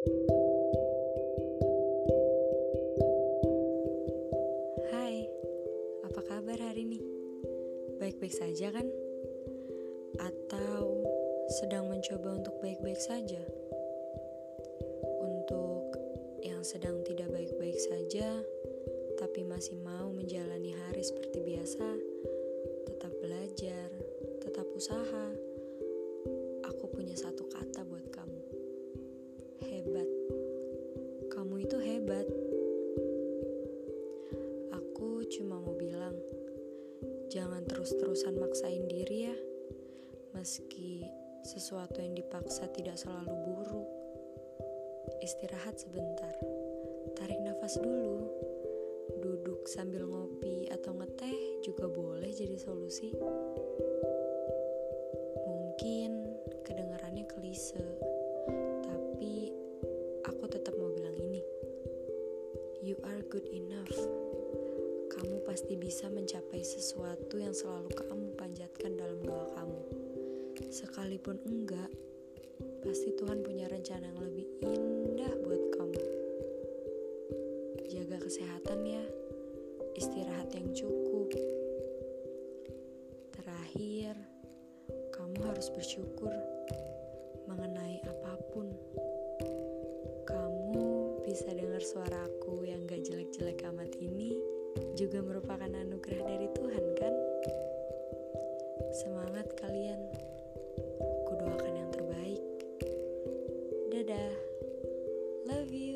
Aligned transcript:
Hai, 0.00 0.16
apa 6.08 6.20
kabar 6.24 6.56
hari 6.56 6.88
ini? 6.88 7.04
Baik-baik 8.00 8.32
saja 8.32 8.72
kan? 8.72 8.88
Atau 10.16 11.04
sedang 11.60 11.92
mencoba 11.92 12.32
untuk 12.32 12.56
baik-baik 12.64 12.96
saja? 12.96 13.44
Untuk 15.20 15.92
yang 16.40 16.64
sedang 16.64 17.04
tidak 17.04 17.28
baik-baik 17.28 17.76
saja, 17.76 18.40
tapi 19.20 19.44
masih 19.44 19.76
mau 19.84 20.08
menjalani 20.08 20.72
hari 20.88 21.04
seperti 21.04 21.44
biasa, 21.44 21.88
tetap 22.88 23.12
belajar, 23.20 23.92
tetap 24.40 24.64
usaha. 24.72 25.29
Hebat. 32.00 32.24
Aku 34.72 35.20
cuma 35.28 35.60
mau 35.60 35.76
bilang, 35.76 36.16
jangan 37.28 37.60
terus-terusan 37.68 38.40
maksain 38.40 38.88
diri 38.88 39.28
ya. 39.28 39.36
Meski 40.32 41.04
sesuatu 41.44 42.00
yang 42.00 42.16
dipaksa 42.16 42.72
tidak 42.72 42.96
selalu 42.96 43.36
buruk. 43.44 43.88
Istirahat 45.20 45.76
sebentar. 45.76 46.32
Tarik 47.20 47.36
nafas 47.44 47.76
dulu. 47.76 48.32
Duduk 49.20 49.68
sambil 49.68 50.08
ngopi 50.08 50.72
atau 50.72 50.96
ngeteh 50.96 51.60
juga 51.60 51.84
boleh 51.84 52.32
jadi 52.32 52.56
solusi. 52.56 53.12
Mungkin 55.44 56.32
kedengarannya 56.64 57.28
klise, 57.28 57.99
You 62.90 62.98
are 63.06 63.22
good 63.30 63.46
enough. 63.54 63.94
Kamu 65.14 65.46
pasti 65.46 65.78
bisa 65.78 66.10
mencapai 66.10 66.58
sesuatu 66.58 67.38
yang 67.38 67.54
selalu 67.54 67.86
kamu 67.94 68.34
panjatkan 68.34 68.98
dalam 68.98 69.22
doa 69.22 69.46
kamu. 69.54 69.78
Sekalipun 70.74 71.38
enggak, 71.46 71.86
pasti 72.82 73.14
Tuhan 73.14 73.46
punya 73.46 73.70
rencana 73.70 74.10
yang 74.10 74.18
lebih 74.18 74.42
indah 74.66 75.30
buat 75.38 75.62
kamu. 75.70 76.02
Jaga 77.94 78.18
kesehatan 78.26 78.82
ya, 78.82 79.06
istirahat 79.94 80.50
yang 80.50 80.74
cukup. 80.74 81.30
Terakhir, 83.38 84.18
kamu 85.14 85.38
harus 85.46 85.70
bersyukur 85.70 86.34
mengenai 87.46 88.02
apa 88.02 88.34
pun 88.50 88.66
bisa 91.30 91.54
dengar 91.54 91.78
suara 91.78 92.26
aku 92.26 92.66
yang 92.66 92.82
gak 92.90 93.06
jelek-jelek 93.06 93.62
amat 93.70 93.94
ini 94.02 94.34
juga 94.98 95.22
merupakan 95.22 95.70
anugerah 95.70 96.26
dari 96.26 96.50
Tuhan 96.58 96.84
kan? 96.98 97.14
Semangat 98.98 99.46
kalian. 99.62 100.10
Kudoakan 101.30 101.74
yang 101.78 101.90
terbaik. 101.94 102.42
Dadah. 103.94 104.34
Love 105.46 105.70
you. 105.70 105.89